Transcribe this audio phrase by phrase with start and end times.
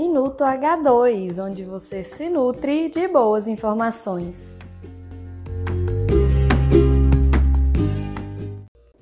[0.00, 4.58] Minuto H2, onde você se nutre de boas informações.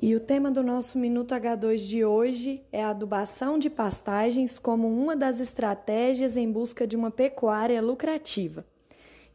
[0.03, 4.89] E o tema do nosso Minuto H2 de hoje é a adubação de pastagens como
[4.89, 8.67] uma das estratégias em busca de uma pecuária lucrativa.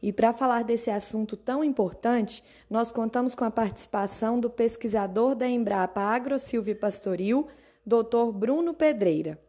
[0.02, 5.48] E para falar desse assunto tão importante, nós contamos com a participação do pesquisador da
[5.48, 7.48] Embrapa Agro Silvio Pastoril,
[7.86, 8.32] Dr.
[8.34, 9.42] Bruno Pedreira.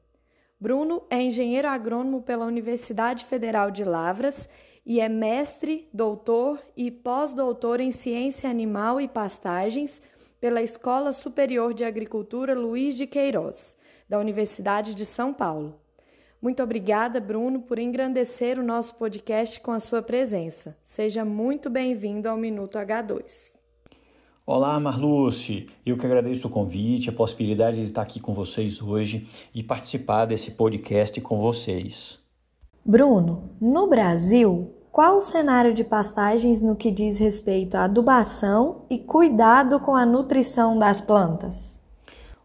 [0.60, 4.48] Bruno é engenheiro agrônomo pela Universidade Federal de Lavras
[4.86, 10.02] e é mestre, doutor e pós-doutor em ciência animal e pastagens
[10.40, 13.76] pela Escola Superior de Agricultura Luiz de Queiroz,
[14.08, 15.80] da Universidade de São Paulo.
[16.42, 20.78] Muito obrigada, Bruno, por engrandecer o nosso podcast com a sua presença.
[20.84, 23.65] Seja muito bem-vindo ao Minuto H2.
[24.48, 25.66] Olá, Marluce.
[25.84, 30.28] Eu que agradeço o convite, a possibilidade de estar aqui com vocês hoje e participar
[30.28, 32.20] desse podcast com vocês.
[32.86, 39.00] Bruno, no Brasil, qual o cenário de pastagens no que diz respeito à adubação e
[39.00, 41.82] cuidado com a nutrição das plantas?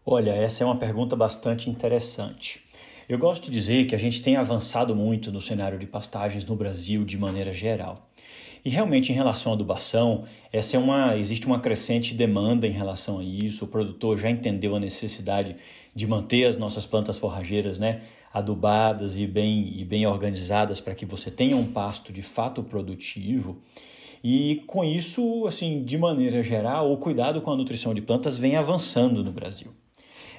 [0.03, 2.63] Olha, essa é uma pergunta bastante interessante.
[3.07, 6.55] Eu gosto de dizer que a gente tem avançado muito no cenário de pastagens no
[6.55, 8.01] Brasil de maneira geral.
[8.63, 13.19] E realmente em relação à adubação, essa é uma existe uma crescente demanda em relação
[13.19, 13.65] a isso.
[13.65, 15.55] O produtor já entendeu a necessidade
[15.95, 18.01] de manter as nossas plantas forrageiras, né,
[18.33, 23.61] adubadas e bem, e bem organizadas para que você tenha um pasto de fato produtivo.
[24.23, 28.55] E com isso, assim, de maneira geral, o cuidado com a nutrição de plantas vem
[28.55, 29.73] avançando no Brasil.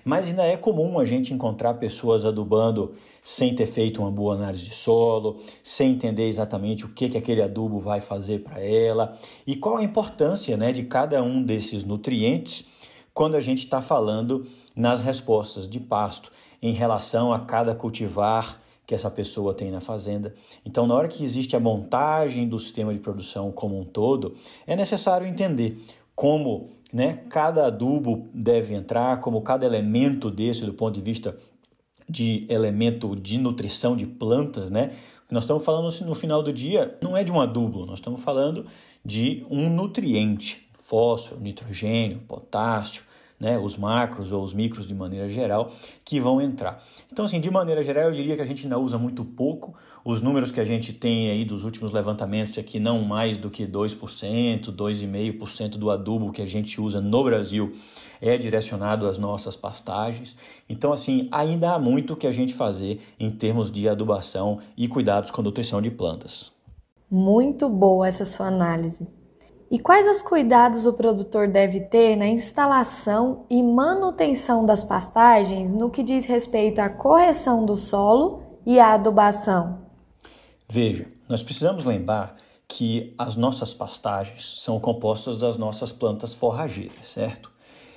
[0.05, 4.65] Mas ainda é comum a gente encontrar pessoas adubando sem ter feito uma boa análise
[4.65, 9.55] de solo, sem entender exatamente o que, que aquele adubo vai fazer para ela e
[9.55, 12.67] qual a importância né, de cada um desses nutrientes
[13.15, 18.95] quando a gente está falando nas respostas de pasto em relação a cada cultivar que
[18.95, 20.35] essa pessoa tem na fazenda.
[20.67, 24.35] Então, na hora que existe a montagem do sistema de produção como um todo,
[24.67, 25.79] é necessário entender
[26.15, 31.37] como né, cada adubo deve entrar, como cada elemento desse, do ponto de vista
[32.09, 34.93] de elemento de nutrição de plantas, né?
[35.31, 38.21] Nós estamos falando assim, no final do dia, não é de um adubo, nós estamos
[38.21, 38.67] falando
[39.03, 43.03] de um nutriente, fósforo, nitrogênio, potássio,
[43.43, 45.73] né, os macros ou os micros de maneira geral,
[46.05, 46.81] que vão entrar.
[47.13, 49.75] Então, assim, de maneira geral, eu diria que a gente ainda usa muito pouco.
[50.05, 53.67] Os números que a gente tem aí dos últimos levantamentos aqui, não mais do que
[53.67, 57.73] 2%, 2,5% do adubo que a gente usa no Brasil
[58.21, 60.37] é direcionado às nossas pastagens.
[60.69, 65.33] Então, assim, ainda há muito que a gente fazer em termos de adubação e cuidados
[65.33, 66.53] com nutrição de plantas.
[67.11, 69.05] Muito boa essa sua análise.
[69.73, 75.89] E quais os cuidados o produtor deve ter na instalação e manutenção das pastagens no
[75.89, 79.79] que diz respeito à correção do solo e à adubação?
[80.69, 82.37] Veja, nós precisamos lembrar
[82.69, 87.51] que as nossas pastagens são compostas das nossas plantas forrageiras, certo?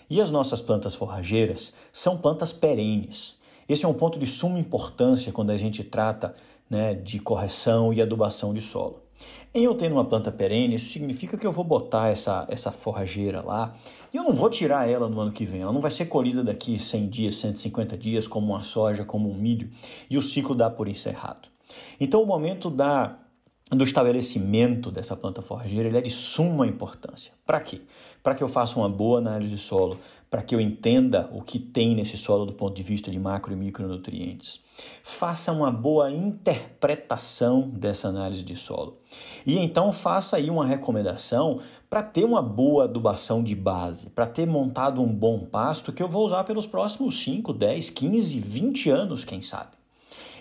[0.09, 3.36] E as nossas plantas forrageiras são plantas perenes.
[3.68, 6.36] Esse é um ponto de suma importância quando a gente trata
[6.69, 9.05] né, de correção e adubação de solo.
[9.53, 13.42] Em eu tendo uma planta perene, isso significa que eu vou botar essa, essa forrageira
[13.42, 13.74] lá
[14.14, 15.62] e eu não vou tirar ela no ano que vem.
[15.62, 19.34] Ela não vai ser colhida daqui 100 dias, 150 dias, como uma soja, como um
[19.34, 19.70] milho,
[20.09, 21.48] e o ciclo dá por encerrado.
[22.00, 23.18] Então, o momento da,
[23.72, 27.31] do estabelecimento dessa planta forrageira ele é de suma importância.
[27.46, 27.81] Para quê?
[28.22, 30.00] Para que eu faça uma boa análise de solo,
[30.30, 33.54] para que eu entenda o que tem nesse solo do ponto de vista de macro
[33.54, 34.59] e micronutrientes.
[35.04, 38.98] Faça uma boa interpretação dessa análise de solo.
[39.46, 41.59] E então faça aí uma recomendação
[41.90, 46.09] para ter uma boa adubação de base, para ter montado um bom pasto que eu
[46.09, 49.72] vou usar pelos próximos 5, 10, 15, 20 anos, quem sabe.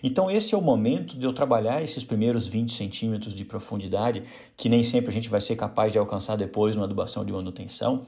[0.03, 4.23] Então, esse é o momento de eu trabalhar esses primeiros 20 centímetros de profundidade,
[4.57, 8.07] que nem sempre a gente vai ser capaz de alcançar depois numa adubação de manutenção,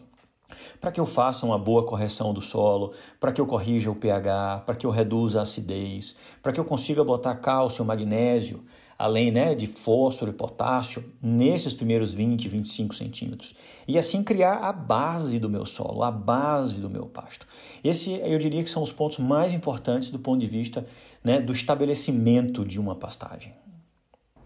[0.81, 4.63] para que eu faça uma boa correção do solo, para que eu corrija o pH,
[4.65, 8.63] para que eu reduza a acidez, para que eu consiga botar cálcio, magnésio,
[8.99, 13.55] além né, de fósforo e potássio, nesses primeiros 20, 25 centímetros.
[13.87, 17.47] E assim criar a base do meu solo, a base do meu pasto.
[17.85, 20.87] Esse eu diria que são os pontos mais importantes do ponto de vista
[21.23, 23.55] né, do estabelecimento de uma pastagem.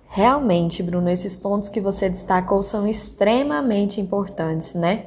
[0.09, 5.07] Realmente, Bruno, esses pontos que você destacou são extremamente importantes, né?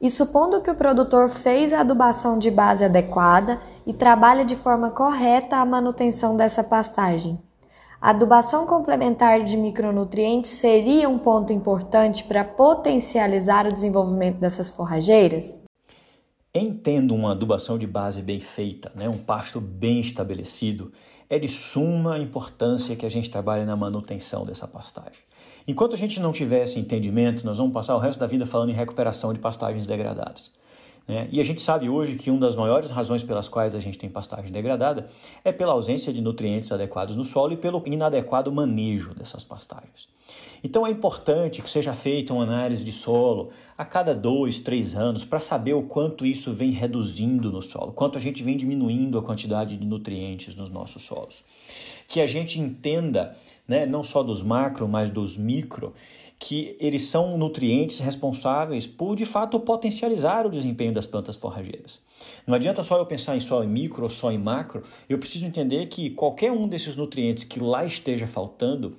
[0.00, 4.90] E supondo que o produtor fez a adubação de base adequada e trabalha de forma
[4.90, 7.38] correta a manutenção dessa pastagem,
[8.00, 15.60] adubação complementar de micronutrientes seria um ponto importante para potencializar o desenvolvimento dessas forrageiras?
[16.52, 20.92] Em tendo uma adubação de base bem feita, né, um pasto bem estabelecido,
[21.28, 25.20] é de suma importância que a gente trabalhe na manutenção dessa pastagem.
[25.68, 28.70] Enquanto a gente não tiver esse entendimento, nós vamos passar o resto da vida falando
[28.70, 30.50] em recuperação de pastagens degradadas.
[31.06, 31.28] Né?
[31.30, 34.08] E a gente sabe hoje que uma das maiores razões pelas quais a gente tem
[34.08, 35.08] pastagem degradada
[35.44, 40.08] é pela ausência de nutrientes adequados no solo e pelo inadequado manejo dessas pastagens.
[40.62, 45.24] Então é importante que seja feita uma análise de solo a cada dois, três anos
[45.24, 49.22] para saber o quanto isso vem reduzindo no solo, quanto a gente vem diminuindo a
[49.22, 51.42] quantidade de nutrientes nos nossos solos.
[52.06, 53.34] Que a gente entenda,
[53.66, 55.94] né, não só dos macro, mas dos micro,
[56.40, 62.00] que eles são nutrientes responsáveis por, de fato, potencializar o desempenho das plantas forrageiras.
[62.46, 65.44] Não adianta só eu pensar em só em micro ou só em macro, eu preciso
[65.44, 68.96] entender que qualquer um desses nutrientes que lá esteja faltando,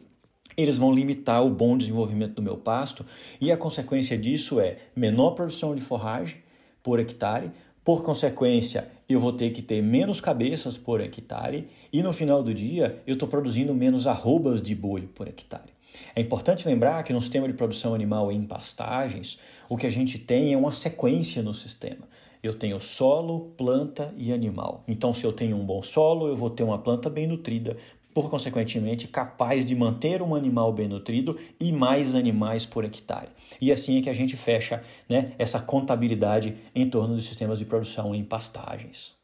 [0.55, 3.03] eles vão limitar o bom desenvolvimento do meu pasto
[3.39, 6.37] e a consequência disso é menor produção de forragem
[6.83, 7.51] por hectare,
[7.83, 12.53] por consequência, eu vou ter que ter menos cabeças por hectare e no final do
[12.53, 15.80] dia eu estou produzindo menos arrobas de boi por hectare.
[16.15, 19.39] É importante lembrar que no sistema de produção animal em pastagens,
[19.69, 22.07] o que a gente tem é uma sequência no sistema.
[22.43, 24.83] Eu tenho solo, planta e animal.
[24.87, 27.77] Então, se eu tenho um bom solo, eu vou ter uma planta bem nutrida,
[28.13, 33.29] por consequentemente capaz de manter um animal bem nutrido e mais animais por hectare.
[33.59, 37.65] E assim é que a gente fecha né, essa contabilidade em torno dos sistemas de
[37.65, 39.20] produção em pastagens.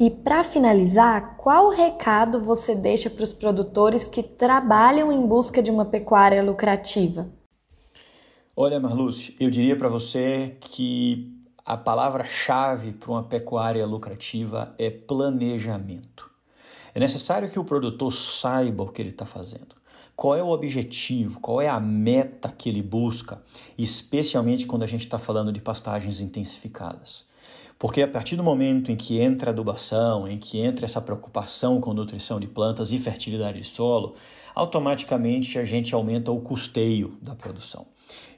[0.00, 5.72] E para finalizar, qual recado você deixa para os produtores que trabalham em busca de
[5.72, 7.28] uma pecuária lucrativa?
[8.54, 16.30] Olha, Marluce, eu diria para você que a palavra-chave para uma pecuária lucrativa é planejamento.
[16.94, 19.74] É necessário que o produtor saiba o que ele está fazendo.
[20.14, 23.42] Qual é o objetivo, qual é a meta que ele busca,
[23.76, 27.27] especialmente quando a gente está falando de pastagens intensificadas.
[27.78, 31.94] Porque a partir do momento em que entra adubação, em que entra essa preocupação com
[31.94, 34.16] nutrição de plantas e fertilidade de solo,
[34.52, 37.86] automaticamente a gente aumenta o custeio da produção.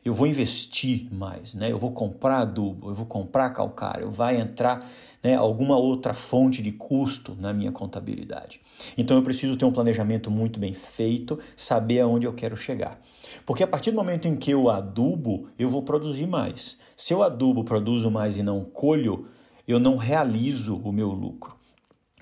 [0.04, 1.72] Eu vou investir mais, né?
[1.72, 4.86] eu vou comprar adubo, eu vou comprar calcário, vai entrar
[5.22, 8.60] né, alguma outra fonte de custo na minha contabilidade.
[8.96, 13.00] Então eu preciso ter um planejamento muito bem feito, saber aonde eu quero chegar.
[13.44, 16.78] Porque a partir do momento em que eu adubo, eu vou produzir mais.
[16.96, 19.26] Se eu adubo, produzo mais e não colho,
[19.68, 21.54] eu não realizo o meu lucro.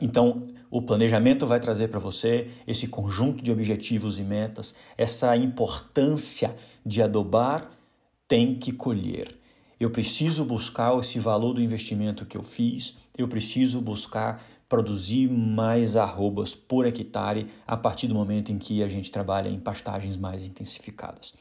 [0.00, 6.54] Então, o planejamento vai trazer para você esse conjunto de objetivos e metas, essa importância
[6.84, 7.70] de adubar
[8.26, 9.37] tem que colher.
[9.80, 15.96] Eu preciso buscar esse valor do investimento que eu fiz, eu preciso buscar produzir mais
[15.96, 20.44] arrobas por hectare a partir do momento em que a gente trabalha em pastagens mais
[20.44, 21.32] intensificadas.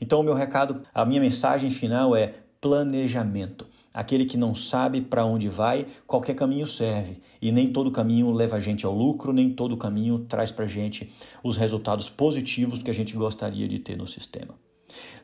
[0.00, 3.66] Então, o meu recado, a minha mensagem final é planejamento.
[3.94, 7.20] Aquele que não sabe para onde vai, qualquer caminho serve.
[7.40, 10.68] E nem todo caminho leva a gente ao lucro, nem todo caminho traz para a
[10.68, 11.12] gente
[11.42, 14.54] os resultados positivos que a gente gostaria de ter no sistema.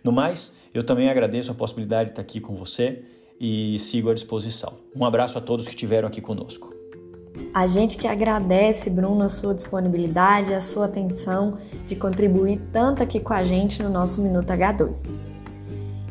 [0.02, 3.02] No mais, eu também agradeço a possibilidade de estar aqui com você
[3.40, 4.74] e sigo à disposição.
[4.94, 6.74] Um abraço a todos que estiveram aqui conosco.
[7.54, 11.56] A gente que agradece, Bruno, a sua disponibilidade, a sua atenção
[11.86, 15.08] de contribuir tanto aqui com a gente no nosso Minuto H2.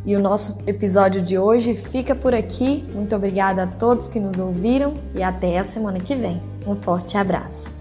[0.05, 2.85] E o nosso episódio de hoje fica por aqui.
[2.93, 6.41] Muito obrigada a todos que nos ouviram e até a semana que vem.
[6.65, 7.76] Um forte abraço.